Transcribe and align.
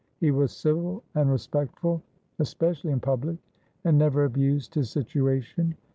He 0.19 0.31
was 0.31 0.51
civil 0.51 1.03
and 1.13 1.29
respectful, 1.29 2.01
especially 2.39 2.89
in 2.89 3.01
public, 3.01 3.37
and 3.83 3.99
never 3.99 4.23
abused 4.25 4.73
his 4.73 4.89
situation. 4.89 5.75